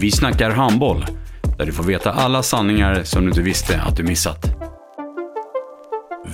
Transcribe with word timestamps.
Vi 0.00 0.10
snackar 0.10 0.50
handboll, 0.50 1.06
där 1.58 1.66
du 1.66 1.72
får 1.72 1.84
veta 1.84 2.12
alla 2.12 2.42
sanningar 2.42 3.02
som 3.02 3.22
du 3.22 3.28
inte 3.28 3.40
visste 3.40 3.80
att 3.80 3.96
du 3.96 4.02
missat. 4.02 4.46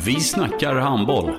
Vi 0.05 0.21
snackar 0.21 0.75
handboll. 0.75 1.31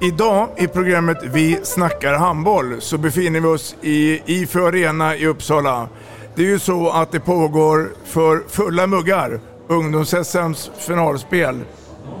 Idag 0.00 0.48
i 0.56 0.66
programmet 0.66 1.18
Vi 1.22 1.60
snackar 1.62 2.14
handboll 2.14 2.80
så 2.80 2.98
befinner 2.98 3.40
vi 3.40 3.46
oss 3.46 3.76
i 3.82 4.22
IFÖ 4.26 4.66
Arena 4.66 5.16
i 5.16 5.26
Uppsala. 5.26 5.88
Det 6.34 6.42
är 6.42 6.46
ju 6.46 6.58
så 6.58 6.90
att 6.90 7.12
det 7.12 7.20
pågår 7.20 7.88
för 8.04 8.42
fulla 8.48 8.86
muggar 8.86 9.40
ungdoms-SMs 9.68 10.70
finalspel 10.78 11.60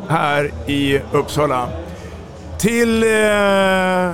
här 0.08 0.52
i 0.66 1.00
Uppsala. 1.12 1.68
Till 2.58 3.02
eh, 3.02 4.12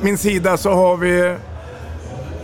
min 0.00 0.18
sida 0.18 0.56
så 0.56 0.70
har 0.70 0.96
vi 0.96 1.36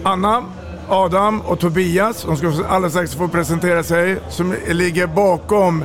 Anna, 0.03 0.45
Adam 0.93 1.41
och 1.41 1.61
Tobias. 1.61 2.23
De 2.23 2.37
ska 2.37 2.53
alldeles 2.69 2.93
strax 2.93 3.15
få 3.15 3.29
presentera 3.29 3.83
sig. 3.83 4.17
Som 4.29 4.55
ligger 4.69 5.07
bakom 5.07 5.85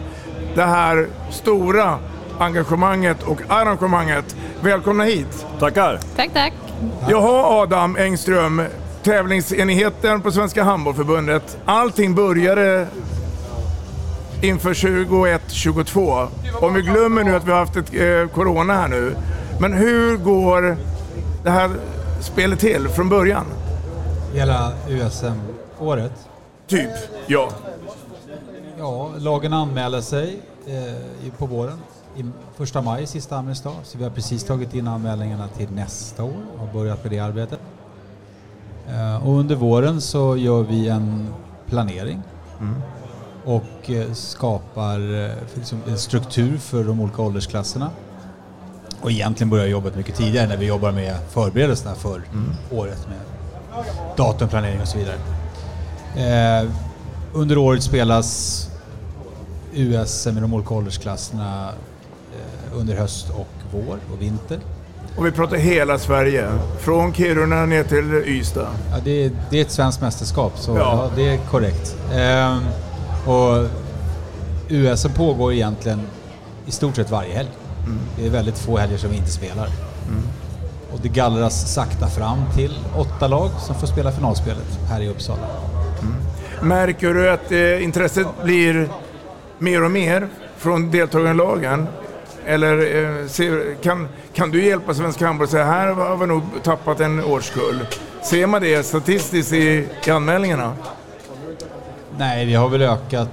det 0.56 0.64
här 0.64 1.08
stora 1.32 2.00
engagemanget 2.40 3.24
och 3.24 3.42
arrangemanget. 3.48 4.36
Välkomna 4.62 5.04
hit! 5.04 5.46
Tackar. 5.60 6.00
Tack, 6.16 6.30
tack. 6.34 6.54
Jaha 7.10 7.62
Adam 7.62 7.96
Engström, 7.96 8.62
tävlingsenheten 9.04 10.22
på 10.22 10.32
Svenska 10.32 10.64
Handbollförbundet. 10.64 11.58
Allting 11.66 12.16
började 12.16 12.88
inför 14.42 14.74
21-22. 14.74 16.28
Om 16.62 16.74
vi 16.74 16.82
glömmer 16.82 17.24
nu 17.24 17.36
att 17.36 17.48
vi 17.48 17.52
har 17.52 17.60
haft 17.60 17.76
ett 17.76 17.94
eh, 17.94 18.36
corona 18.36 18.74
här 18.74 18.88
nu. 18.88 19.16
Men 19.60 19.74
hur 19.74 20.18
går 20.18 20.78
det 21.44 21.50
här 21.50 21.70
spelet 22.22 22.60
till 22.60 22.88
från 22.88 23.10
början? 23.10 23.46
Hela 24.34 24.74
USM-året? 24.90 26.30
Typ, 26.68 26.90
ja. 27.28 27.50
Ja, 28.78 29.12
lagen 29.18 29.54
anmäler 29.54 30.02
sig 30.02 30.42
eh, 30.66 31.34
på 31.38 31.46
våren. 31.46 31.80
I 32.18 32.26
första 32.56 32.82
maj, 32.82 33.08
sista 33.08 33.36
anmälningsdag. 33.36 33.76
Så 33.84 33.98
vi 33.98 34.04
har 34.04 34.12
precis 34.12 34.44
tagit 34.44 34.74
in 34.74 34.88
anmälningarna 34.88 35.48
till 35.48 35.72
nästa 35.72 36.24
år 36.24 36.42
och 36.54 36.60
har 36.60 36.74
börjat 36.74 37.04
med 37.04 37.12
det 37.12 37.20
arbetet. 37.20 37.60
Eh, 38.88 39.28
och 39.28 39.40
under 39.40 39.56
våren 39.56 40.02
så 40.02 40.38
gör 40.38 40.64
vi 40.64 40.88
en 40.88 41.28
planering 41.66 42.22
och 43.46 43.90
eh, 43.90 44.14
skapar 44.14 45.26
eh, 45.26 45.32
liksom 45.56 45.82
en 45.88 45.98
struktur 45.98 46.58
för 46.58 46.84
de 46.84 47.02
olika 47.02 47.22
åldersklasserna. 47.22 47.90
Och 49.02 49.12
egentligen 49.12 49.50
börjar 49.50 49.68
jobbet 49.68 49.96
mycket 49.96 50.16
tidigare 50.16 50.48
när 50.48 50.58
vi 50.58 50.66
jobbar 50.66 50.92
med 50.92 51.18
förberedelserna 51.30 51.96
för 51.96 52.22
året 52.72 53.08
med 53.08 53.37
datumplanering 54.18 54.82
och 54.82 54.88
så 54.88 54.98
vidare. 54.98 55.16
Eh, 56.16 56.70
under 57.34 57.58
året 57.58 57.84
spelas 57.84 58.64
USM 59.74 60.38
i 60.38 60.42
de 60.42 60.54
olika 60.54 60.74
åldersklasserna 60.74 61.70
eh, 62.34 62.80
under 62.80 62.96
höst 62.96 63.30
och 63.30 63.48
vår 63.72 63.98
och 64.14 64.22
vinter. 64.22 64.60
Och 65.18 65.26
vi 65.26 65.32
pratar 65.32 65.58
hela 65.58 66.00
Sverige. 66.00 66.50
Från 66.80 67.14
Kiruna 67.14 67.66
ner 67.66 67.84
till 67.84 68.14
Ystad. 68.26 68.68
Ja, 68.92 68.98
det, 69.04 69.26
är, 69.26 69.32
det 69.50 69.58
är 69.58 69.62
ett 69.62 69.72
svenskt 69.72 70.02
mästerskap, 70.02 70.54
så 70.56 70.72
Ja. 70.72 70.78
ja. 70.78 71.12
det 71.16 71.30
är 71.34 71.38
korrekt. 71.38 71.96
Ehm, 72.14 72.60
och 73.26 73.66
USM 74.70 75.12
pågår 75.12 75.54
egentligen 75.54 76.02
i 76.66 76.72
stort 76.72 76.96
sett 76.96 77.12
varje 77.12 77.34
helg. 77.34 77.50
Det 78.18 78.26
är 78.26 78.30
väldigt 78.30 78.58
få 78.58 78.78
helger 78.78 78.98
som 78.98 79.10
vi 79.10 79.18
inte 79.18 79.32
spelar. 79.32 79.70
Och 80.94 81.00
det 81.02 81.10
gallras 81.10 81.74
sakta 81.74 82.08
fram 82.08 82.38
till 82.56 82.80
åtta 82.98 83.28
lag 83.28 83.50
som 83.66 83.76
får 83.76 83.88
spela 83.88 84.12
finalspelet 84.12 84.80
här 84.90 85.02
i 85.02 85.10
Uppsala. 85.10 85.48
Märker 86.62 87.14
du 87.14 87.30
att 87.30 87.52
eh, 87.52 87.84
intresset 87.84 88.28
blir 88.44 88.90
mer 89.58 89.84
och 89.84 89.92
mer 89.92 90.28
från 90.58 90.92
deltagarlagen? 90.92 91.88
Eller 92.46 92.78
eh, 93.22 93.28
ser, 93.28 93.76
kan, 93.84 94.08
kan 94.34 94.52
du 94.52 94.66
hjälpa 94.66 94.94
Svenska 94.94 95.26
Handboll 95.26 95.46
och 95.46 95.52
säga 95.52 95.66
här 95.66 95.88
har 95.88 96.18
vi 96.18 96.26
nog 96.26 96.42
tappat 96.64 97.00
en 97.00 97.24
årskull? 97.24 97.80
Ser 98.24 98.48
man 98.48 98.62
det 98.62 98.86
statistiskt 98.86 99.54
i, 99.54 99.88
i 100.06 100.10
anmälningarna? 100.12 100.74
Nej, 102.18 102.46
vi 102.46 102.54
har 102.56 102.70
väl 102.70 102.82
ökat, 102.82 103.30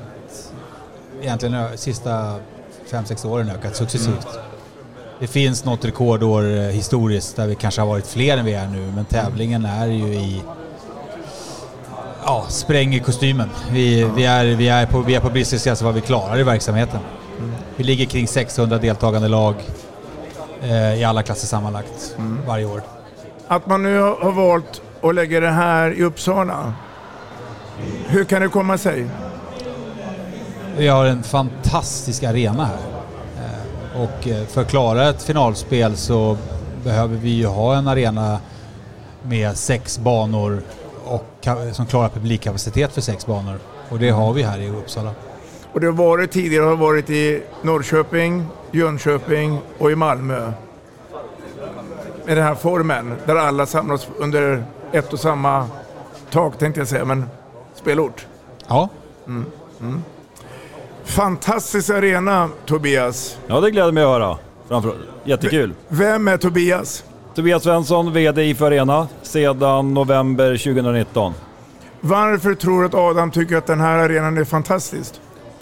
egentligen 1.22 1.54
ö- 1.54 1.76
sista 1.76 2.34
fem 2.90 3.04
sex 3.04 3.24
åren 3.24 3.50
ökat 3.50 3.76
successivt. 3.76 4.26
Det 5.24 5.28
finns 5.28 5.64
något 5.64 5.84
rekordår 5.84 6.56
eh, 6.56 6.62
historiskt 6.62 7.36
där 7.36 7.46
vi 7.46 7.54
kanske 7.54 7.80
har 7.80 7.88
varit 7.88 8.06
fler 8.06 8.36
än 8.38 8.44
vi 8.44 8.52
är 8.54 8.66
nu, 8.66 8.92
men 8.94 9.04
tävlingen 9.04 9.64
är 9.64 9.86
ju 9.86 10.14
i 10.14 10.42
Ja, 12.24 12.44
spränger 12.48 12.98
kostymen. 12.98 13.50
Vi, 13.70 14.04
vi, 14.16 14.24
är, 14.24 14.44
vi, 14.44 14.68
är 14.68 14.86
på, 14.86 15.00
vi 15.00 15.14
är 15.14 15.20
på 15.20 15.30
bristningsgräns 15.30 15.82
vad 15.82 15.94
vi 15.94 16.00
klarar 16.00 16.38
i 16.38 16.42
verksamheten. 16.42 17.00
Vi 17.76 17.84
ligger 17.84 18.06
kring 18.06 18.28
600 18.28 18.78
deltagande 18.78 19.28
lag 19.28 19.54
eh, 20.62 20.94
i 21.00 21.04
alla 21.04 21.22
klasser 21.22 21.46
sammanlagt 21.46 22.16
varje 22.46 22.64
år. 22.64 22.82
Att 23.48 23.66
man 23.66 23.82
nu 23.82 23.98
har 23.98 24.16
har 24.16 24.32
valt 24.32 24.82
att 25.02 25.14
lägga 25.14 25.40
det 25.40 25.50
här 25.50 25.90
i 25.98 26.02
Uppsala. 26.02 26.74
Hur 28.06 28.24
kan 28.24 28.42
det 28.42 28.48
komma 28.48 28.78
sig? 28.78 29.06
Vi 30.76 30.88
har 30.88 31.06
en 31.06 31.22
fantastisk 31.22 32.22
arena 32.22 32.64
här. 32.64 32.93
Och 33.94 34.28
eh, 34.28 34.46
för 34.46 34.60
att 34.60 34.70
klara 34.70 35.08
ett 35.08 35.22
finalspel 35.22 35.96
så 35.96 36.36
behöver 36.84 37.16
vi 37.16 37.30
ju 37.30 37.46
ha 37.46 37.76
en 37.76 37.88
arena 37.88 38.38
med 39.22 39.56
sex 39.56 39.98
banor 39.98 40.62
och 41.04 41.48
som 41.72 41.86
klarar 41.86 42.08
publikkapacitet 42.08 42.92
för 42.92 43.00
sex 43.00 43.26
banor. 43.26 43.58
Och 43.88 43.98
det 43.98 44.10
har 44.10 44.32
vi 44.32 44.42
här 44.42 44.58
i 44.58 44.70
Uppsala. 44.70 45.10
Och 45.72 45.80
det 45.80 45.86
har 45.86 45.92
varit 45.92 46.30
tidigare 46.30 46.64
har 46.64 46.76
varit 46.76 47.10
i 47.10 47.42
Norrköping, 47.62 48.46
Jönköping 48.72 49.58
och 49.78 49.90
i 49.90 49.96
Malmö. 49.96 50.52
Med 52.26 52.36
den 52.36 52.44
här 52.44 52.54
formen 52.54 53.14
där 53.26 53.36
alla 53.36 53.66
samlas 53.66 54.08
under 54.18 54.64
ett 54.92 55.12
och 55.12 55.20
samma 55.20 55.68
tak 56.30 56.58
tänkte 56.58 56.80
jag 56.80 56.88
säga, 56.88 57.04
men 57.04 57.24
spelort. 57.74 58.26
Ja. 58.66 58.88
Mm. 59.26 59.44
Mm. 59.80 60.02
Fantastisk 61.04 61.90
arena 61.90 62.48
Tobias. 62.66 63.38
Ja, 63.46 63.60
det 63.60 63.70
gläder 63.70 63.92
mig 63.92 64.04
att 64.04 64.08
höra. 64.10 64.38
Framför, 64.68 64.94
jättekul. 65.24 65.74
Vem 65.88 66.28
är 66.28 66.36
Tobias? 66.36 67.04
Tobias 67.34 67.62
Svensson, 67.62 68.12
VD 68.12 68.44
i 68.44 68.56
Arena 68.60 69.08
sedan 69.22 69.94
november 69.94 70.56
2019. 70.56 71.34
Varför 72.00 72.54
tror 72.54 72.80
du 72.80 72.86
att 72.86 72.94
Adam 72.94 73.30
tycker 73.30 73.56
att 73.56 73.66
den 73.66 73.80
här 73.80 73.98
arenan 73.98 74.38
är 74.38 74.44
fantastisk? 74.44 75.14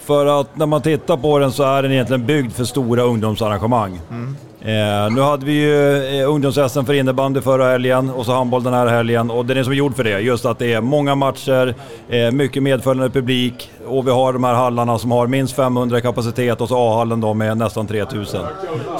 För 0.04 0.40
att 0.40 0.56
när 0.56 0.66
man 0.66 0.82
tittar 0.82 1.16
på 1.16 1.38
den 1.38 1.52
så 1.52 1.62
är 1.62 1.82
den 1.82 1.92
egentligen 1.92 2.26
byggd 2.26 2.52
för 2.52 2.64
stora 2.64 3.02
ungdomsarrangemang. 3.02 4.00
Mm. 4.10 4.36
Eh, 4.64 5.10
nu 5.14 5.20
hade 5.20 5.46
vi 5.46 5.52
ju 5.52 6.20
eh, 6.20 6.30
ungdoms 6.30 6.54
för 6.54 6.92
innebandy 6.92 7.40
förra 7.40 7.64
helgen 7.70 8.10
och 8.10 8.26
så 8.26 8.32
handboll 8.32 8.62
den 8.62 8.74
här 8.74 8.86
helgen 8.86 9.30
och 9.30 9.46
den 9.46 9.56
är 9.56 9.62
som 9.62 9.74
gjord 9.74 9.96
för 9.96 10.04
det. 10.04 10.20
Just 10.20 10.44
att 10.44 10.58
det 10.58 10.72
är 10.72 10.80
många 10.80 11.14
matcher, 11.14 11.74
eh, 12.08 12.30
mycket 12.30 12.62
medföljande 12.62 13.10
publik 13.10 13.70
och 13.86 14.06
vi 14.06 14.10
har 14.10 14.32
de 14.32 14.44
här 14.44 14.54
hallarna 14.54 14.98
som 14.98 15.10
har 15.10 15.26
minst 15.26 15.56
500 15.56 16.00
kapacitet 16.00 16.60
och 16.60 16.68
så 16.68 16.76
A-hallen 16.92 17.20
då 17.20 17.34
med 17.34 17.56
nästan 17.56 17.86
3000. 17.86 18.40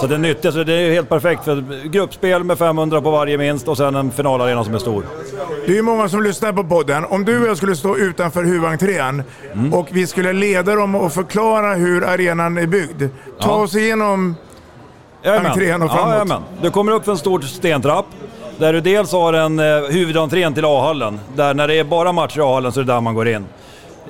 Så 0.00 0.06
det 0.06 0.18
nyttjas, 0.18 0.54
det 0.54 0.72
är 0.74 0.92
helt 0.92 1.08
perfekt 1.08 1.44
för 1.44 1.88
gruppspel 1.88 2.44
med 2.44 2.58
500 2.58 3.00
på 3.00 3.10
varje 3.10 3.38
minst 3.38 3.68
och 3.68 3.76
sen 3.76 3.94
en 3.94 4.10
finalarena 4.10 4.64
som 4.64 4.74
är 4.74 4.78
stor. 4.78 5.04
Det 5.66 5.72
är 5.72 5.76
ju 5.76 5.82
många 5.82 6.08
som 6.08 6.22
lyssnar 6.22 6.52
på 6.52 6.64
podden. 6.64 7.04
Om 7.04 7.24
du 7.24 7.42
och 7.42 7.48
jag 7.48 7.56
skulle 7.56 7.76
stå 7.76 7.96
utanför 7.96 8.44
huvudentrén 8.44 9.22
Mm. 9.52 9.74
och 9.74 9.88
vi 9.90 10.06
skulle 10.06 10.32
leda 10.32 10.74
dem 10.74 10.94
och 10.94 11.12
förklara 11.12 11.74
hur 11.74 12.04
arenan 12.04 12.58
är 12.58 12.66
byggd. 12.66 13.02
Ta 13.40 13.48
Ja. 13.48 13.54
oss 13.54 13.76
igenom 13.76 14.36
Jajamän. 15.22 15.50
entrén 15.50 15.82
och 15.82 15.90
framåt. 15.90 16.06
Ja, 16.06 16.12
jajamän. 16.12 16.42
du 16.62 16.70
kommer 16.70 16.92
upp 16.92 17.04
för 17.04 17.12
en 17.12 17.18
stor 17.18 17.40
stentrapp. 17.40 18.06
Där 18.58 18.72
du 18.72 18.80
dels 18.80 19.12
har 19.12 19.32
en 19.32 19.58
eh, 19.58 19.64
huvudentrén 19.90 20.54
till 20.54 20.64
A-hallen. 20.64 21.20
Där 21.36 21.54
när 21.54 21.68
det 21.68 21.74
är 21.74 21.84
bara 21.84 22.12
matcher 22.12 22.38
i 22.38 22.42
A-hallen 22.42 22.72
så 22.72 22.80
är 22.80 22.84
det 22.84 22.92
där 22.92 23.00
man 23.00 23.14
går 23.14 23.28
in. 23.28 23.46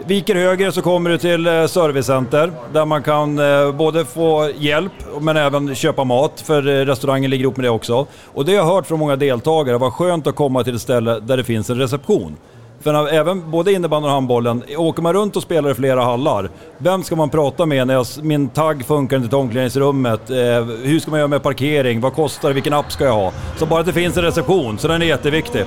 Viker 0.07 0.35
höger 0.35 0.71
så 0.71 0.83
kommer 0.83 1.11
du 1.11 1.19
till 1.19 1.47
eh, 1.47 1.67
servicecenter 1.67 2.53
där 2.73 2.85
man 2.85 3.03
kan 3.03 3.39
eh, 3.39 3.73
både 3.73 4.05
få 4.05 4.51
hjälp 4.57 4.93
men 5.21 5.37
även 5.37 5.75
köpa 5.75 6.05
mat 6.05 6.41
för 6.47 6.69
eh, 6.69 6.87
restaurangen 6.87 7.31
ligger 7.31 7.45
ihop 7.45 7.57
med 7.57 7.65
det 7.65 7.71
också. 7.71 8.07
Och 8.27 8.45
det 8.45 8.53
har 8.53 8.59
jag 8.59 8.75
hört 8.75 8.87
från 8.87 8.99
många 8.99 9.17
deltagare, 9.17 9.79
vad 9.79 9.93
skönt 9.93 10.27
att 10.27 10.35
komma 10.35 10.65
till 10.65 10.75
ett 10.75 10.83
ställe 10.83 11.21
där 11.21 11.37
det 11.37 11.45
finns 11.45 11.71
en 11.71 11.79
reception. 11.79 12.37
För 12.83 13.09
även 13.09 13.51
både 13.51 13.73
innebandyn 13.73 14.09
och 14.09 14.15
handbollen, 14.15 14.63
åker 14.77 15.03
man 15.03 15.13
runt 15.13 15.37
och 15.37 15.43
spelar 15.43 15.71
i 15.71 15.75
flera 15.75 16.05
hallar, 16.05 16.51
vem 16.79 17.03
ska 17.03 17.17
man 17.17 17.31
prata 17.31 17.67
med 17.67 17.87
när 17.87 17.95
jag, 17.95 18.07
min 18.23 18.49
tagg 18.49 18.85
funkar 18.85 19.17
inte 19.17 19.29
till 19.29 19.39
omklädningsrummet? 19.39 20.31
Eh, 20.31 20.37
hur 20.83 20.99
ska 20.99 21.11
man 21.11 21.21
göra 21.21 21.29
med 21.29 21.43
parkering? 21.43 22.01
Vad 22.01 22.15
kostar 22.15 22.49
det? 22.49 22.55
Vilken 22.55 22.73
app 22.73 22.93
ska 22.93 23.05
jag 23.05 23.13
ha? 23.13 23.33
Så 23.57 23.67
bara 23.67 23.81
att 23.81 23.87
det 23.87 23.93
finns 23.93 24.17
en 24.17 24.23
reception, 24.23 24.79
så 24.79 24.89
den 24.89 25.03
är 25.03 25.07
jätteviktig. 25.07 25.65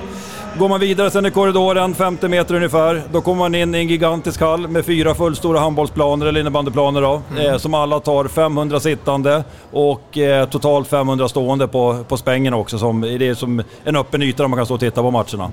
Går 0.58 0.68
man 0.68 0.80
vidare 0.80 1.10
sen 1.10 1.26
i 1.26 1.30
korridoren, 1.30 1.94
50 1.94 2.28
meter 2.28 2.54
ungefär, 2.54 3.02
då 3.12 3.20
kommer 3.20 3.38
man 3.38 3.54
in 3.54 3.74
i 3.74 3.78
en 3.78 3.88
gigantisk 3.88 4.40
hall 4.40 4.68
med 4.68 4.84
fyra 4.84 5.14
fullstora 5.14 5.58
handbollsplaner, 5.58 6.26
eller 6.26 6.40
innebandyplaner 6.40 7.02
då, 7.02 7.22
eh, 7.40 7.56
som 7.56 7.74
alla 7.74 8.00
tar 8.00 8.28
500 8.28 8.80
sittande 8.80 9.44
och 9.72 10.18
eh, 10.18 10.48
totalt 10.48 10.88
500 10.88 11.28
stående 11.28 11.68
på, 11.68 12.04
på 12.08 12.16
spängen 12.16 12.54
också. 12.54 12.78
Som, 12.78 13.00
det 13.00 13.28
är 13.28 13.34
som 13.34 13.62
en 13.84 13.96
öppen 13.96 14.22
yta 14.22 14.42
där 14.42 14.48
man 14.48 14.56
kan 14.56 14.66
stå 14.66 14.74
och 14.74 14.80
titta 14.80 15.02
på 15.02 15.10
matcherna. 15.10 15.50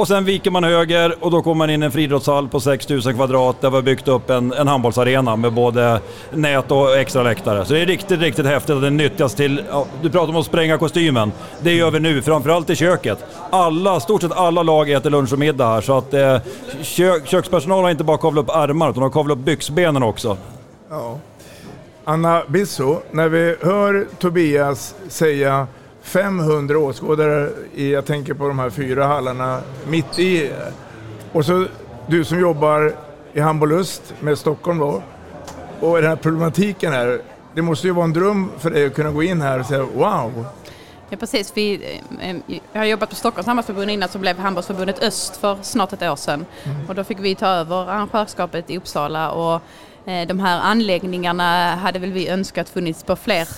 Och 0.00 0.08
sen 0.08 0.24
viker 0.24 0.50
man 0.50 0.64
höger 0.64 1.14
och 1.20 1.30
då 1.30 1.42
kommer 1.42 1.54
man 1.54 1.70
in 1.70 1.82
i 1.82 1.86
en 1.86 1.92
friidrottshall 1.92 2.48
på 2.48 2.60
6000 2.60 3.14
kvadrat 3.14 3.60
där 3.60 3.70
vi 3.70 3.76
har 3.76 3.82
byggt 3.82 4.08
upp 4.08 4.30
en, 4.30 4.52
en 4.52 4.68
handbollsarena 4.68 5.36
med 5.36 5.52
både 5.52 6.00
nät 6.30 6.70
och 6.70 6.96
extra 6.96 7.22
läktare. 7.22 7.64
Så 7.64 7.72
det 7.72 7.80
är 7.80 7.86
riktigt, 7.86 8.20
riktigt 8.20 8.46
häftigt 8.46 8.76
att 8.76 8.82
den 8.82 8.96
nyttjas 8.96 9.34
till... 9.34 9.62
Ja, 9.70 9.86
du 10.02 10.10
pratar 10.10 10.28
om 10.28 10.36
att 10.36 10.46
spränga 10.46 10.78
kostymen. 10.78 11.32
Det 11.62 11.72
gör 11.72 11.90
vi 11.90 12.00
nu, 12.00 12.22
framförallt 12.22 12.70
i 12.70 12.76
köket. 12.76 13.24
Alla, 13.50 14.00
stort 14.00 14.22
sett 14.22 14.32
alla 14.32 14.62
lag 14.62 14.90
äter 14.90 15.10
lunch 15.10 15.32
och 15.32 15.38
middag 15.38 15.66
här 15.66 15.80
så 15.80 15.98
att 15.98 16.14
eh, 16.14 16.38
kö, 16.82 17.20
kökspersonal 17.24 17.82
har 17.82 17.90
inte 17.90 18.04
bara 18.04 18.18
kavlat 18.18 18.44
upp 18.44 18.50
armar 18.50 18.90
utan 18.90 19.00
de 19.00 19.02
har 19.02 19.10
kavlat 19.10 19.38
upp 19.38 19.44
byxbenen 19.44 20.02
också. 20.02 20.36
Ja. 20.90 21.18
Anna 22.04 22.42
Bisso, 22.48 23.00
när 23.10 23.28
vi 23.28 23.56
hör 23.62 24.06
Tobias 24.18 24.94
säga 25.08 25.66
500 26.02 26.78
åskådare, 26.78 27.50
i, 27.74 27.92
jag 27.92 28.06
tänker 28.06 28.34
på 28.34 28.48
de 28.48 28.58
här 28.58 28.70
fyra 28.70 29.06
hallarna 29.06 29.60
mitt 29.88 30.18
i, 30.18 30.50
och 31.32 31.46
så 31.46 31.66
du 32.06 32.24
som 32.24 32.40
jobbar 32.40 32.92
i 33.32 33.40
Handbollust 33.40 34.14
med 34.20 34.38
Stockholm 34.38 34.78
då, 34.78 35.02
och 35.80 35.96
den 36.00 36.10
här 36.10 36.16
problematiken 36.16 36.92
här, 36.92 37.20
det 37.54 37.62
måste 37.62 37.86
ju 37.86 37.92
vara 37.92 38.04
en 38.04 38.12
dröm 38.12 38.50
för 38.58 38.70
dig 38.70 38.86
att 38.86 38.94
kunna 38.94 39.10
gå 39.10 39.22
in 39.22 39.40
här 39.40 39.60
och 39.60 39.66
säga 39.66 39.82
wow. 39.82 40.46
Ja 41.10 41.16
precis, 41.16 41.52
vi, 41.54 41.98
eh, 42.20 42.36
jag 42.72 42.80
har 42.80 42.86
jobbat 42.86 43.08
på 43.08 43.14
Stockholms 43.14 43.46
handbollsförbund 43.46 43.90
innan 43.90 44.08
så 44.08 44.18
blev 44.18 44.38
handbollsförbundet 44.38 45.02
Öst 45.02 45.36
för 45.36 45.58
snart 45.62 45.92
ett 45.92 46.02
år 46.02 46.16
sedan. 46.16 46.46
Och 46.88 46.94
då 46.94 47.04
fick 47.04 47.18
vi 47.20 47.34
ta 47.34 47.46
över 47.46 47.76
arrangörskapet 47.76 48.70
i 48.70 48.76
Uppsala 48.78 49.30
och 49.30 49.62
eh, 50.04 50.26
de 50.26 50.40
här 50.40 50.60
anläggningarna 50.60 51.74
hade 51.74 51.98
väl 51.98 52.12
vi 52.12 52.28
önskat 52.28 52.68
funnits 52.68 53.02
på 53.02 53.16
fler 53.16 53.48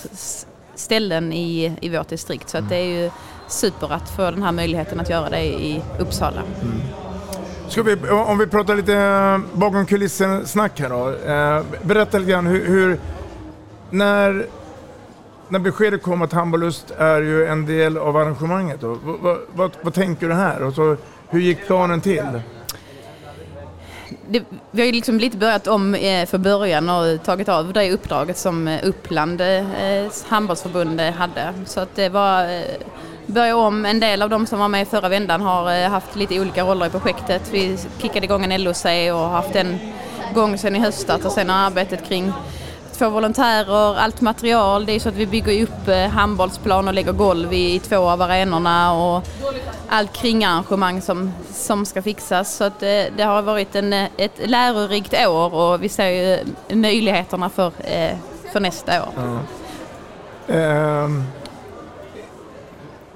ställen 0.75 1.33
i, 1.33 1.77
i 1.81 1.89
vårt 1.89 2.07
distrikt. 2.07 2.49
Så 2.49 2.57
att 2.57 2.69
det 2.69 2.75
är 2.75 3.03
ju 3.03 3.11
super 3.47 3.93
att 3.93 4.09
få 4.09 4.31
den 4.31 4.43
här 4.43 4.51
möjligheten 4.51 4.99
att 4.99 5.09
göra 5.09 5.29
det 5.29 5.43
i 5.43 5.81
Uppsala. 5.99 6.41
Mm. 6.61 6.81
Ska 7.67 7.83
vi, 7.83 8.09
om 8.09 8.37
vi 8.37 8.47
pratar 8.47 8.75
lite 8.75 8.95
eh, 8.95 9.39
bakom 9.53 9.85
kulissen-snack 9.85 10.79
här 10.79 10.89
då. 10.89 11.09
Eh, 11.09 11.85
berätta 11.85 12.17
lite 12.17 12.31
grann 12.31 12.47
hur, 12.47 12.65
hur 12.65 12.99
när, 13.89 14.45
när 15.49 15.59
beskedet 15.59 16.03
kom 16.03 16.21
att 16.21 16.33
Handbollust 16.33 16.91
är 16.97 17.21
ju 17.21 17.45
en 17.45 17.65
del 17.65 17.97
av 17.97 18.17
arrangemanget, 18.17 18.81
då, 18.81 18.97
vad, 19.03 19.19
vad, 19.19 19.37
vad, 19.53 19.71
vad 19.81 19.93
tänker 19.93 20.27
du 20.27 20.33
här? 20.33 20.63
Och 20.63 20.73
så, 20.73 20.97
hur 21.29 21.39
gick 21.39 21.65
planen 21.67 22.01
till? 22.01 22.41
Det, 24.29 24.43
vi 24.71 24.81
har 24.81 24.85
ju 24.85 24.91
liksom 24.91 25.19
lite 25.19 25.37
börjat 25.37 25.67
om 25.67 25.95
eh, 25.95 26.25
för 26.25 26.37
början 26.37 26.89
och 26.89 27.23
tagit 27.23 27.49
av 27.49 27.73
det 27.73 27.91
uppdraget 27.91 28.37
som 28.37 28.67
eh, 28.67 28.79
Uppland 28.83 29.41
eh, 29.41 29.65
handbollsförbund 30.27 31.01
hade. 31.01 31.53
Så 31.65 31.79
att 31.79 31.95
det 31.95 32.09
var 32.09 32.43
eh, 32.43 32.61
börja 33.25 33.57
om. 33.57 33.85
En 33.85 33.99
del 33.99 34.21
av 34.21 34.29
de 34.29 34.47
som 34.47 34.59
var 34.59 34.67
med 34.67 34.81
i 34.81 34.85
förra 34.85 35.09
vändan 35.09 35.41
har 35.41 35.83
eh, 35.83 35.89
haft 35.89 36.15
lite 36.15 36.39
olika 36.39 36.63
roller 36.63 36.85
i 36.85 36.89
projektet. 36.89 37.41
Vi 37.51 37.77
kickade 38.01 38.25
igång 38.25 38.45
en 38.45 38.63
LOC 38.63 38.85
och 38.85 39.19
har 39.19 39.29
haft 39.29 39.55
en 39.55 39.79
gång 40.33 40.57
sedan 40.57 40.75
i 40.75 40.79
höstas 40.79 41.25
och 41.25 41.31
sen 41.31 41.49
har 41.49 41.57
arbetet 41.57 42.07
kring 42.07 42.33
två 42.97 43.09
volontärer, 43.09 43.97
allt 43.97 44.21
material. 44.21 44.85
Det 44.85 44.91
är 44.91 44.99
så 44.99 45.09
att 45.09 45.15
vi 45.15 45.25
bygger 45.25 45.63
upp 45.63 45.87
eh, 45.87 46.07
handbollsplan 46.07 46.87
och 46.87 46.93
lägger 46.93 47.11
golv 47.11 47.53
i, 47.53 47.75
i 47.75 47.79
två 47.79 48.09
av 48.09 48.21
arenorna 48.21 48.93
och 48.93 49.27
allt 49.89 50.13
kringarrangemang 50.13 51.01
som, 51.01 51.31
som 51.51 51.85
ska 51.85 52.01
fixas. 52.01 52.55
Så 52.55 52.63
att, 52.63 52.83
eh, 52.83 53.03
det 53.17 53.23
har 53.23 53.41
varit 53.41 53.75
en, 53.75 53.93
eh, 53.93 54.09
ett 54.17 54.49
lärorikt 54.49 55.13
år 55.27 55.53
och 55.53 55.83
vi 55.83 55.89
ser 55.89 56.07
ju 56.09 56.39
möjligheterna 56.75 57.49
för, 57.49 57.71
eh, 57.83 58.17
för 58.51 58.59
nästa 58.59 59.03
år. 59.03 59.39
Ehm, 60.47 61.23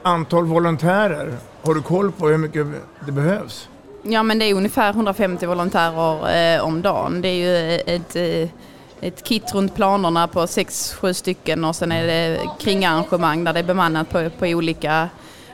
antal 0.01 0.45
volontärer, 0.45 1.33
har 1.61 1.73
du 1.73 1.81
koll 1.81 2.11
på 2.11 2.27
hur 2.27 2.37
mycket 2.37 2.67
det 3.05 3.11
behövs? 3.11 3.69
Ja 4.03 4.23
men 4.23 4.39
det 4.39 4.45
är 4.45 4.53
ungefär 4.53 4.93
150 4.93 5.45
volontärer 5.45 6.55
eh, 6.55 6.65
om 6.65 6.81
dagen. 6.81 7.21
Det 7.21 7.27
är 7.27 7.33
ju 7.33 7.79
ett, 7.79 8.15
eh, 8.15 8.49
ett 9.01 9.23
kit 9.23 9.53
runt 9.53 9.75
planerna 9.75 10.27
på 10.27 10.47
6-7 10.47 11.13
stycken 11.13 11.65
och 11.65 11.75
sen 11.75 11.91
är 11.91 12.07
det 12.07 12.39
kringarrangemang 12.59 13.43
där 13.43 13.53
det 13.53 13.59
är 13.59 13.63
bemannat 13.63 14.09
på, 14.09 14.29
på 14.39 14.45
olika 14.45 15.09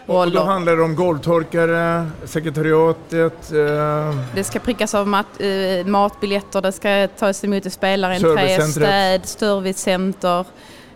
Och 0.06 0.32
då 0.32 0.40
handlar 0.40 0.76
det 0.76 0.84
om 0.84 0.96
golvtorkare, 0.96 2.10
sekretariatet, 2.26 3.52
eh, 3.52 4.16
Det 4.36 4.44
ska 4.44 4.60
prickas 4.60 4.94
av 4.94 5.08
mat, 5.08 5.26
eh, 5.40 5.86
matbiljetter, 5.86 6.62
det 6.62 6.72
ska 6.72 7.08
tas 7.20 7.44
emot 7.44 7.66
i 7.66 7.70
spelarentré, 7.70 8.62
städ, 8.62 9.26
servicecenter, 9.26 10.46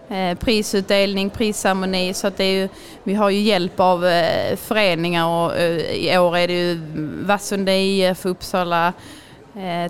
eh, 0.09 0.37
prisutdelning, 0.37 1.29
prisceremoni. 1.29 2.13
Så 2.13 2.27
att 2.27 2.37
det 2.37 2.43
är 2.43 2.61
ju, 2.61 2.69
vi 3.03 3.13
har 3.13 3.29
ju 3.29 3.39
hjälp 3.39 3.79
av 3.79 4.05
eh, 4.05 4.55
föreningar 4.55 5.27
och 5.27 5.57
eh, 5.57 6.13
i 6.13 6.17
år 6.17 6.37
är 6.37 6.47
det 6.47 6.53
ju 6.53 6.81
Vassunda 7.25 7.73
IF, 7.75 8.25
Uppsala, 8.25 8.93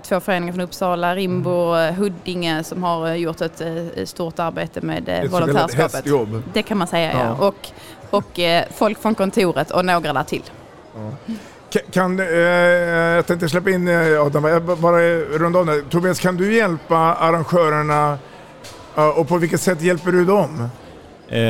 två 0.02 0.20
föreningar 0.20 0.52
från 0.52 0.60
Uppsala, 0.64 1.14
Rimbo, 1.14 1.76
eh, 1.76 1.92
Huddinge 1.94 2.64
som 2.64 2.82
har 2.82 3.06
eh, 3.08 3.14
gjort 3.14 3.40
ett 3.40 3.60
eh, 3.60 4.04
stort 4.04 4.38
arbete 4.38 4.80
med 4.80 5.08
eh, 5.08 5.20
Ett 5.20 5.30
volontärskapet. 5.32 5.94
hästjobb. 5.94 6.42
Det 6.52 6.62
kan 6.62 6.78
man 6.78 6.86
säga 6.86 7.12
ja. 7.12 7.36
Ja. 7.38 7.46
Och, 7.46 7.68
och 8.10 8.38
eh, 8.38 8.64
folk 8.74 9.02
från 9.02 9.14
kontoret 9.14 9.70
och 9.70 9.84
några 9.84 10.12
där 10.12 10.24
till. 10.24 10.42
Ka- 11.70 11.90
Kan, 11.90 12.20
eh, 12.20 12.26
jag 12.26 13.26
tänkte 13.26 13.48
släppa 13.48 13.70
in 13.70 13.88
eh, 13.88 14.22
Adam, 14.26 14.44
jag 14.44 14.62
bara 14.62 15.00
runda 15.38 15.58
av 15.58 15.66
det. 15.66 15.82
Tobias, 15.82 16.20
kan 16.20 16.36
du 16.36 16.54
hjälpa 16.56 16.96
arrangörerna 16.98 18.18
eh, 18.96 19.08
och 19.08 19.28
på 19.28 19.36
vilket 19.38 19.60
sätt 19.60 19.82
hjälper 19.82 20.12
du 20.12 20.24
dem? 20.24 20.68
Eh, 21.30 21.40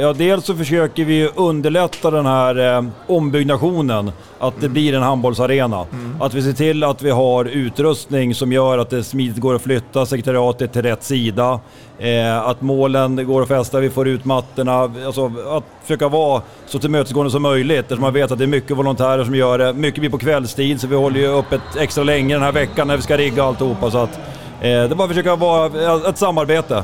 ja, 0.00 0.12
dels 0.12 0.44
så 0.44 0.54
försöker 0.54 1.04
vi 1.04 1.28
underlätta 1.36 2.10
den 2.10 2.26
här 2.26 2.76
eh, 2.76 2.84
ombyggnationen, 3.06 4.12
att 4.38 4.54
det 4.60 4.68
blir 4.68 4.94
en 4.94 5.02
handbollsarena. 5.02 5.86
Att 6.20 6.34
vi 6.34 6.42
ser 6.42 6.52
till 6.52 6.84
att 6.84 7.02
vi 7.02 7.10
har 7.10 7.44
utrustning 7.44 8.34
som 8.34 8.52
gör 8.52 8.78
att 8.78 8.90
det 8.90 9.04
smidigt 9.04 9.36
går 9.40 9.54
att 9.54 9.62
flytta 9.62 10.06
sekretariatet 10.06 10.72
till 10.72 10.82
rätt 10.82 11.02
sida. 11.02 11.60
Eh, 11.98 12.38
att 12.48 12.60
målen 12.62 13.26
går 13.26 13.42
att 13.42 13.48
fästa, 13.48 13.80
vi 13.80 13.90
får 13.90 14.08
ut 14.08 14.24
mattorna. 14.24 14.72
Alltså 15.06 15.26
att 15.50 15.64
försöka 15.82 16.08
vara 16.08 16.42
så 16.66 16.78
tillmötesgående 16.78 17.30
som 17.30 17.42
möjligt 17.42 17.80
eftersom 17.80 18.02
man 18.02 18.12
vet 18.12 18.32
att 18.32 18.38
det 18.38 18.44
är 18.44 18.48
mycket 18.48 18.76
volontärer 18.76 19.24
som 19.24 19.34
gör 19.34 19.58
det. 19.58 19.72
Mycket 19.72 20.00
blir 20.00 20.10
på 20.10 20.18
kvällstid 20.18 20.80
så 20.80 20.86
vi 20.86 20.96
håller 20.96 21.20
ju 21.20 21.38
öppet 21.38 21.60
extra 21.78 22.04
länge 22.04 22.34
den 22.34 22.42
här 22.42 22.52
veckan 22.52 22.86
när 22.88 22.96
vi 22.96 23.02
ska 23.02 23.16
rigga 23.16 23.44
alltihopa. 23.44 23.90
Så 23.90 23.98
att, 23.98 24.14
eh, 24.16 24.20
det 24.60 24.68
är 24.70 24.94
bara 24.94 25.04
att 25.04 25.10
försöka 25.10 25.36
vara 25.36 25.66
ett 26.08 26.18
samarbete. 26.18 26.78
A- 26.78 26.82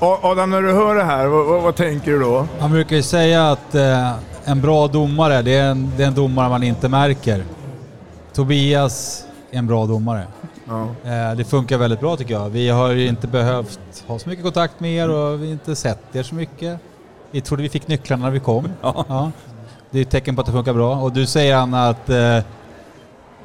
Adam, 0.00 0.50
när 0.50 0.62
du 0.62 0.72
hör 0.72 0.94
det 0.94 1.02
här, 1.04 1.26
vad, 1.26 1.46
vad, 1.46 1.62
vad 1.62 1.76
tänker 1.76 2.10
du 2.10 2.18
då? 2.20 2.46
Man 2.60 2.70
brukar 2.70 2.96
ju 2.96 3.02
säga 3.02 3.50
att 3.50 3.74
eh, 3.74 4.12
en 4.44 4.60
bra 4.60 4.88
domare, 4.88 5.42
det 5.42 5.54
är 5.56 5.70
en, 5.70 5.92
det 5.96 6.02
är 6.02 6.06
en 6.06 6.14
domare 6.14 6.48
man 6.48 6.62
inte 6.62 6.88
märker. 6.88 7.44
Tobias 8.34 9.24
är 9.50 9.58
en 9.58 9.66
bra 9.66 9.86
domare. 9.86 10.26
Ja. 10.68 10.82
Eh, 11.10 11.36
Det 11.36 11.44
funkar 11.44 11.78
väldigt 11.78 12.00
bra 12.00 12.16
tycker 12.16 12.34
jag. 12.34 12.48
Vi 12.50 12.68
har 12.68 12.88
ju 12.90 13.06
inte 13.08 13.26
behövt 13.26 13.80
ha 14.06 14.18
så 14.18 14.28
mycket 14.28 14.44
kontakt 14.44 14.80
med 14.80 14.90
er 14.92 15.08
och 15.10 15.42
vi 15.42 15.46
har 15.46 15.52
inte 15.52 15.76
sett 15.76 16.16
er 16.16 16.22
så 16.22 16.34
mycket. 16.34 16.80
Vi 17.30 17.40
trodde 17.40 17.62
vi 17.62 17.68
fick 17.68 17.88
nycklarna 17.88 18.24
när 18.24 18.30
vi 18.32 18.40
kom. 18.40 18.68
Ja. 18.82 19.30
Det 19.90 19.98
är 19.98 20.02
ett 20.02 20.10
tecken 20.10 20.34
på 20.36 20.40
att 20.40 20.46
det 20.46 20.52
funkar 20.52 20.72
bra. 20.74 20.96
Och 20.96 21.12
du 21.12 21.26
säger 21.26 21.56
Anna 21.56 21.88
att 21.88 22.10
eh, 22.10 22.38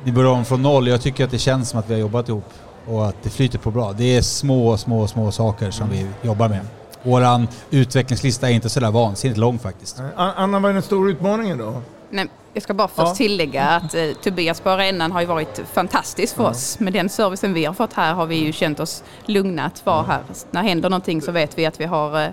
ni 0.04 0.12
börjar 0.12 0.30
om 0.32 0.46
från 0.46 0.62
noll. 0.62 0.88
Jag 0.88 1.02
tycker 1.02 1.24
att 1.26 1.32
det 1.32 1.38
känns 1.38 1.70
som 1.70 1.80
att 1.80 1.90
vi 1.90 1.94
har 1.94 2.02
jobbat 2.02 2.30
ihop 2.30 2.50
och 2.88 3.06
att 3.08 3.16
det 3.24 3.30
flyter 3.30 3.60
på 3.60 3.72
bra. 3.72 3.94
Det 3.98 4.18
är 4.18 4.22
små, 4.22 4.78
små, 4.78 5.08
små 5.08 5.32
saker 5.32 5.72
som 5.72 5.90
vi 5.90 6.08
jobbar 6.22 6.50
med. 6.50 6.60
Våran 7.04 7.48
utvecklingslista 7.70 8.50
är 8.50 8.54
inte 8.54 8.70
sådär 8.70 8.92
vansinnigt 8.92 9.38
lång 9.40 9.60
faktiskt. 9.60 10.00
A- 10.16 10.32
Anna, 10.36 10.60
vad 10.60 10.70
är 10.70 10.74
den 10.74 10.84
stora 10.84 11.10
utmaningen 11.12 11.58
då? 11.58 11.82
Nej, 12.10 12.28
jag 12.54 12.64
ska 12.64 12.74
bara 12.74 12.88
först 12.88 13.00
Ja. 13.08 13.16
tillägga 13.16 13.64
att 13.70 13.94
eh, 13.96 14.04
Tobias 14.24 14.60
på 14.62 14.70
arenan 14.70 15.12
har 15.12 15.22
ju 15.22 15.28
varit 15.28 15.62
fantastisk 15.74 16.36
för 16.36 16.44
oss. 16.50 16.80
Med 16.80 16.94
den 16.94 17.10
servicen 17.10 17.54
vi 17.54 17.66
har 17.66 17.74
fått 17.74 17.94
här 17.94 18.14
har 18.14 18.26
vi 18.26 18.36
ju 18.36 18.52
känt 18.54 18.80
oss 18.80 19.04
lugna 19.26 19.66
att 19.66 19.86
vara 19.86 20.04
här. 20.04 20.22
När 20.52 20.64
händer 20.64 20.90
någonting 20.90 21.22
så 21.22 21.32
vet 21.32 21.58
vi 21.58 21.66
att 21.66 21.80
vi 21.80 21.86
har 21.86 22.22
eh, 22.24 22.30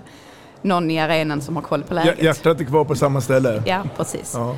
någon 0.61 0.91
i 0.91 0.99
arenan 0.99 1.41
som 1.41 1.55
har 1.55 1.63
koll 1.63 1.83
på 1.83 1.93
läget. 1.93 2.17
Hj- 2.19 2.23
Hjärtat 2.23 2.59
är 2.59 2.63
kvar 2.65 2.83
på 2.85 2.95
samma 2.95 3.21
ställe. 3.21 3.63
Ja, 3.65 3.83
precis. 3.97 4.33
Ja. 4.35 4.55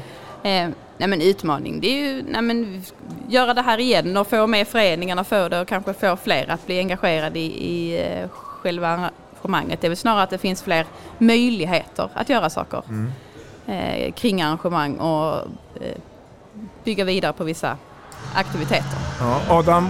Eh, 0.50 0.70
nej 0.98 1.08
men 1.10 1.22
utmaning, 1.22 1.80
det 1.82 1.88
är 1.88 2.06
ju 2.06 2.24
nej 2.28 2.42
men, 2.42 2.84
göra 3.30 3.54
det 3.54 3.62
här 3.62 3.78
igen 3.80 4.18
och 4.18 4.28
få 4.28 4.48
med 4.48 4.68
föreningarna 4.68 5.24
för 5.24 5.50
det 5.50 5.62
och 5.62 5.68
kanske 5.68 5.94
få 5.94 6.16
fler 6.24 6.50
att 6.52 6.66
bli 6.66 6.80
engagerade 6.80 7.40
i, 7.40 7.46
i 7.46 8.02
eh, 8.02 8.30
själva 8.30 8.88
arrangemanget. 8.88 9.82
Det 9.82 9.88
är 9.88 9.90
väl 9.90 9.98
snarare 9.98 10.24
att 10.24 10.30
det 10.30 10.38
finns 10.38 10.62
fler 10.64 10.86
möjligheter 11.18 12.10
att 12.14 12.30
göra 12.30 12.50
saker 12.50 12.82
Mm. 12.90 13.12
eh, 13.68 14.12
kring 14.14 14.42
arrangemang 14.42 14.96
och 14.98 15.34
eh, 15.82 15.98
bygga 16.84 17.04
vidare 17.04 17.34
på 17.34 17.44
vissa 17.44 17.78
aktiviteter. 18.36 18.98
Ja. 19.20 19.40
Adam? 19.50 19.90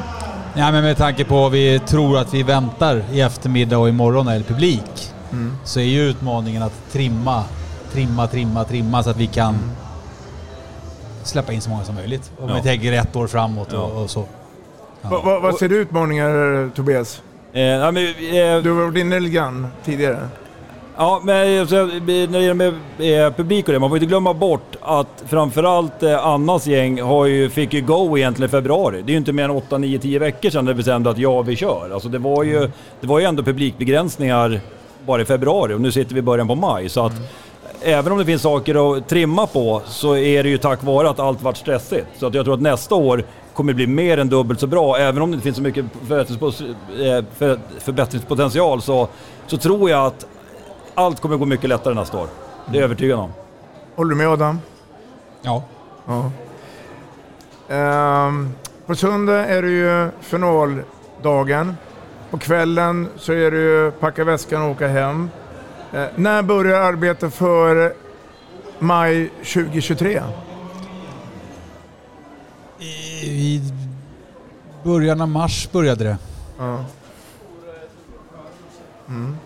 Ja, 0.55 0.71
men 0.71 0.83
med 0.83 0.97
tanke 0.97 1.25
på 1.25 1.35
vad 1.35 1.51
vi 1.51 1.79
tror 1.79 2.17
att 2.17 2.33
vi 2.33 2.43
väntar 2.43 3.03
i 3.11 3.21
eftermiddag 3.21 3.77
och 3.77 3.89
imorgon 3.89 4.25
när 4.25 4.33
det 4.33 4.39
är 4.39 4.43
publik 4.43 5.09
Mm. 5.31 5.55
så 5.65 5.79
är 5.79 5.83
ju 5.83 6.01
utmaningen 6.09 6.63
att 6.63 6.91
trimma, 6.91 7.43
trimma, 7.91 8.27
trimma, 8.27 8.63
trimma 8.63 9.03
så 9.03 9.09
att 9.09 9.17
vi 9.17 9.27
kan 9.27 9.55
släppa 11.27 11.53
in 11.53 11.61
så 11.61 11.69
många 11.69 11.83
som 11.83 11.95
möjligt. 11.95 12.31
Om 12.39 12.49
Ja. 12.49 12.55
vi 12.55 12.61
tänker 12.61 12.93
ett 12.93 13.15
år 13.15 13.27
framåt 13.27 13.73
och, 13.73 14.01
och 14.03 14.09
så. 14.09 14.19
Va- 15.01 15.21
va- 15.25 15.39
vad 15.39 15.55
ser 15.55 15.69
du 15.69 15.75
utmaningar 15.75 16.69
Tobias? 16.75 17.21
Eh, 17.53 17.61
ja, 17.61 17.91
men, 17.91 18.03
eh, 18.07 18.63
Du 18.63 18.71
har 18.71 18.85
varit 18.85 18.97
inne 18.97 19.19
lite 19.19 19.35
grann 19.35 19.67
tidigare. 19.85 20.27
Ja, 20.97 21.21
men 21.23 21.59
alltså, 21.61 21.75
när 21.75 22.27
det 22.27 22.39
gäller 22.41 22.53
med 22.53 22.67
eh, 23.27 23.33
publik 23.33 23.67
och 23.67 23.73
det, 23.73 23.79
man 23.79 23.89
får 23.89 23.97
inte 23.97 24.05
glömma 24.05 24.33
bort 24.33 24.75
att 24.81 25.23
framförallt 25.27 26.03
eh, 26.03 26.25
Annas 26.27 26.67
gäng 26.67 27.01
har 27.01 27.25
ju, 27.25 27.49
fick 27.49 27.73
ju 27.73 27.81
go 27.81 28.17
egentligen 28.17 28.49
i 28.49 28.51
februari. 28.51 29.01
Det 29.01 29.09
är 29.11 29.13
ju 29.13 29.17
inte 29.17 29.33
mer 29.33 29.43
än 29.43 29.51
8, 29.51 29.77
9, 29.77 29.99
10 29.99 30.19
veckor 30.19 30.49
sedan 30.49 30.65
det 30.65 30.73
bestämde 30.73 31.09
att 31.09 31.17
ja, 31.17 31.41
vi 31.41 31.55
kör. 31.55 31.89
Alltså 31.93 32.09
det 32.09 32.17
var 32.19 32.43
ju, 32.43 32.69
det 33.01 33.07
var 33.07 33.19
ju 33.19 33.25
ändå 33.25 33.43
publikbegränsningar 33.43 34.59
bara 35.05 35.21
i 35.21 35.25
februari 35.25 35.73
och 35.73 35.81
nu 35.81 35.91
sitter 35.91 36.13
vi 36.13 36.19
i 36.19 36.21
början 36.23 36.47
på 36.47 36.55
maj. 36.55 36.89
Så 36.89 37.05
att 37.05 37.13
även 37.83 38.11
om 38.11 38.17
det 38.17 38.25
finns 38.25 38.41
saker 38.41 38.97
att 38.97 39.07
trimma 39.09 39.47
på 39.47 39.81
så 39.85 40.15
är 40.15 40.43
det 40.43 40.49
ju 40.49 40.57
tack 40.57 40.83
vare 40.83 41.09
att 41.09 41.19
allt 41.19 41.41
varit 41.41 41.57
stressigt. 41.57 42.07
Så 42.17 42.27
att 42.27 42.33
jag 42.33 42.45
tror 42.45 42.53
att 42.53 42.61
nästa 42.61 42.95
år 42.95 43.23
kommer 43.53 43.73
bli 43.73 43.87
mer 43.87 44.17
än 44.17 44.29
dubbelt 44.29 44.59
så 44.59 44.67
bra. 44.67 44.97
Även 44.97 45.21
om 45.21 45.31
det 45.31 45.35
inte 45.35 45.43
finns 45.43 45.55
så 45.57 45.61
mycket 45.63 45.85
eh, 45.85 47.23
för- 47.37 47.59
förbättringspotential 47.79 48.81
så, 48.81 49.07
så 49.47 49.57
tror 49.57 49.89
jag 49.89 50.05
att 50.05 50.25
allt 50.95 51.19
kommer 51.19 51.37
gå 51.37 51.45
mycket 51.45 51.69
lättare 51.69 51.93
nästa 51.93 52.17
år. 52.19 52.27
Det 52.65 52.71
är 52.71 52.75
jag 52.81 52.83
övertygad 52.83 53.19
om. 53.19 53.31
Håller 53.95 54.09
du 54.09 54.15
med 54.15 54.27
Adam? 54.27 54.59
Ja. 55.41 55.63
ja. 56.07 56.31
Ehm, 57.69 58.49
på 58.85 58.95
söndag 58.95 59.45
är 59.45 59.61
det 59.61 59.69
ju 59.69 60.09
finaldagen. 60.21 61.77
På 62.31 62.37
kvällen 62.37 63.07
så 63.17 63.33
är 63.33 63.51
det 63.51 63.57
ju 63.57 63.91
packa 63.91 64.23
väskan 64.23 64.61
och 64.61 64.71
åka 64.71 64.87
hem. 64.87 65.29
Eh, 65.93 66.05
när 66.15 66.41
börjar 66.41 66.81
arbetet 66.81 67.33
för 67.33 67.93
maj 68.79 69.29
2023? 69.29 70.21
I 73.23 73.61
början 74.83 75.21
av 75.21 75.27
mars 75.29 75.69
började 75.71 76.03
det. 76.03 76.17
Ja. 76.57 76.85
Mm. 79.07 79.37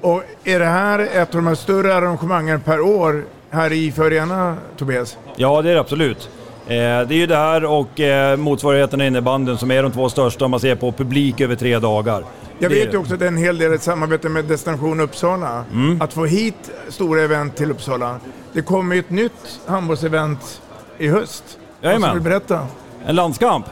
Och 0.00 0.22
är 0.44 0.58
det 0.58 0.64
här 0.64 0.98
ett 0.98 1.28
av 1.28 1.36
de 1.36 1.46
här 1.46 1.54
större 1.54 1.94
arrangemangen 1.94 2.60
per 2.60 2.80
år 2.80 3.24
här 3.50 3.72
i 3.72 3.76
IFÖ 3.76 4.06
Arena, 4.06 4.56
Tobias? 4.76 5.18
Ja, 5.36 5.62
det 5.62 5.70
är 5.70 5.74
det 5.74 5.80
absolut. 5.80 6.30
Eh, 6.66 6.76
det 6.76 7.14
är 7.14 7.18
ju 7.18 7.26
det 7.26 7.36
här 7.36 7.64
och 7.64 8.00
eh, 8.00 8.36
motsvarigheten 8.36 9.00
i 9.00 9.06
innebandyn 9.06 9.58
som 9.58 9.70
är 9.70 9.82
de 9.82 9.92
två 9.92 10.08
största 10.08 10.44
om 10.44 10.50
man 10.50 10.60
ser 10.60 10.74
på 10.74 10.92
publik 10.92 11.40
över 11.40 11.56
tre 11.56 11.78
dagar. 11.78 12.24
Jag 12.62 12.70
vet 12.70 12.94
ju 12.94 12.98
också 12.98 13.14
att 13.14 13.20
det 13.20 13.26
är 13.26 13.28
en 13.28 13.36
hel 13.36 13.58
del 13.58 13.72
ett 13.72 13.82
samarbete 13.82 14.28
med 14.28 14.44
Destination 14.44 15.00
Uppsala. 15.00 15.64
Mm. 15.72 16.02
Att 16.02 16.12
få 16.12 16.24
hit 16.24 16.70
stora 16.88 17.22
event 17.22 17.56
till 17.56 17.70
Uppsala. 17.70 18.20
Det 18.52 18.62
kommer 18.62 18.94
ju 18.94 19.00
ett 19.00 19.10
nytt 19.10 19.60
handbollsevent 19.66 20.62
i 20.98 21.08
höst. 21.08 21.44
Jajamän. 21.80 22.00
Vad 22.00 22.10
ska 22.10 22.18
du 22.18 22.24
berätta? 22.24 22.66
En 23.06 23.16
landskamp. 23.16 23.66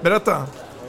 Berätta. 0.00 0.36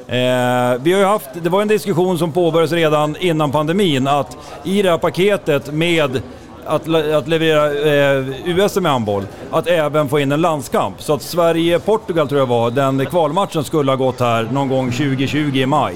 Eh, 0.07 0.81
vi 0.81 0.93
har 0.93 0.99
ju 0.99 1.05
haft, 1.05 1.29
det 1.33 1.49
var 1.49 1.61
en 1.61 1.67
diskussion 1.67 2.17
som 2.17 2.31
påbörjades 2.31 2.71
redan 2.71 3.15
innan 3.15 3.51
pandemin 3.51 4.07
att 4.07 4.37
i 4.63 4.81
det 4.81 4.89
här 4.89 4.97
paketet 4.97 5.73
med 5.73 6.21
att, 6.65 6.95
att 7.13 7.27
leverera 7.27 7.65
eh, 7.65 8.25
USM 8.45 8.85
i 8.85 8.89
handboll, 8.89 9.23
att 9.51 9.67
även 9.67 10.09
få 10.09 10.19
in 10.19 10.31
en 10.31 10.41
landskamp. 10.41 11.01
Så 11.01 11.13
att 11.13 11.21
Sverige-Portugal 11.21 12.27
tror 12.27 12.39
jag 12.39 12.47
var, 12.47 12.71
den 12.71 13.05
kvalmatchen 13.05 13.63
skulle 13.63 13.91
ha 13.91 13.95
gått 13.95 14.19
här 14.19 14.47
någon 14.51 14.69
gång 14.69 14.91
2020 14.91 15.55
i 15.55 15.65
maj. 15.65 15.95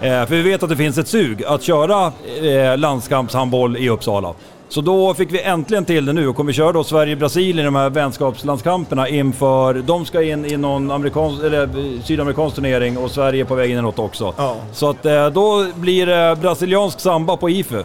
Eh, 0.00 0.08
för 0.10 0.26
vi 0.26 0.42
vet 0.42 0.62
att 0.62 0.68
det 0.68 0.76
finns 0.76 0.98
ett 0.98 1.08
sug 1.08 1.44
att 1.44 1.62
köra 1.62 2.12
eh, 2.42 2.78
landskampshandboll 2.78 3.76
i 3.76 3.88
Uppsala. 3.88 4.34
Så 4.70 4.80
då 4.80 5.14
fick 5.14 5.32
vi 5.32 5.42
äntligen 5.42 5.84
till 5.84 6.06
det 6.06 6.12
nu 6.12 6.28
och 6.28 6.36
kommer 6.36 6.52
köra 6.52 6.72
då 6.72 6.84
Sverige-Brasilien 6.84 7.58
i 7.58 7.62
de 7.62 7.74
här 7.74 7.90
vänskapslandskamperna 7.90 9.08
inför... 9.08 9.74
De 9.74 10.04
ska 10.04 10.22
in 10.22 10.44
i 10.44 10.56
någon 10.56 10.90
amerikansk, 10.90 11.44
eller 11.44 11.62
eh, 11.62 12.02
sydamerikansk 12.04 12.56
turnering 12.56 12.98
och 12.98 13.10
Sverige 13.10 13.42
är 13.42 13.44
på 13.44 13.54
väg 13.54 13.70
in 13.70 13.78
i 13.78 13.82
något 13.82 13.98
också. 13.98 14.34
Så 14.72 14.90
att 14.90 15.06
eh, 15.06 15.26
då 15.26 15.66
blir 15.74 16.06
det 16.06 16.36
brasiliansk 16.40 17.00
samba 17.00 17.36
på 17.36 17.50
IFU. 17.50 17.82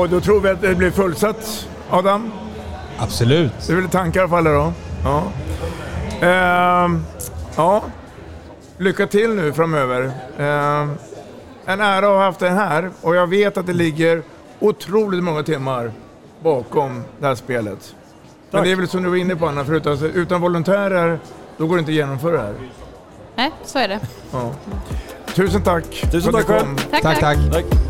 Och 0.00 0.08
då 0.08 0.20
tror 0.20 0.40
vi 0.40 0.48
att 0.48 0.60
det 0.60 0.74
blir 0.74 0.90
fullsatt, 0.90 1.68
Adam? 1.90 2.32
Absolut. 2.98 3.52
Det 3.66 3.72
är 3.72 3.76
väl 3.76 3.88
tankar 3.88 4.28
i 4.28 4.32
alla 4.34 4.50
då? 4.50 4.72
Ja. 5.04 5.22
Ehm, 6.26 7.04
ja. 7.56 7.82
Lycka 8.78 9.06
till 9.06 9.30
nu 9.34 9.52
framöver. 9.52 10.12
Ehm, 10.38 10.94
en 11.66 11.80
ära 11.80 11.96
att 12.06 12.12
ha 12.12 12.24
haft 12.24 12.40
dig 12.40 12.50
här 12.50 12.90
och 13.00 13.16
jag 13.16 13.26
vet 13.26 13.56
att 13.56 13.66
det 13.66 13.72
ligger 13.72 14.22
otroligt 14.60 15.24
många 15.24 15.42
timmar 15.42 15.92
bakom 16.42 17.04
det 17.18 17.26
här 17.26 17.34
spelet. 17.34 17.94
Men 18.50 18.58
Tack. 18.58 18.64
det 18.64 18.72
är 18.72 18.76
väl 18.76 18.88
som 18.88 19.02
du 19.02 19.08
var 19.08 19.16
inne 19.16 19.36
på 19.36 19.46
Anna, 19.46 19.64
förut, 19.64 19.86
alltså, 19.86 20.06
utan 20.06 20.40
volontärer 20.40 21.18
då 21.56 21.66
går 21.66 21.76
det 21.76 21.80
inte 21.80 21.90
att 21.90 21.96
genomföra 21.96 22.32
det 22.32 22.42
här. 22.42 22.54
Nej, 23.36 23.50
så 23.64 23.78
är 23.78 23.88
det. 23.88 24.00
Ja. 24.32 24.50
Tusen 25.34 25.62
tack 25.62 25.84
Tusen 26.12 26.22
för 26.22 26.32
tack 26.32 26.46
själv. 26.46 26.76
Tack, 26.90 27.02
Tack, 27.02 27.20
tack. 27.20 27.38
tack. 27.52 27.89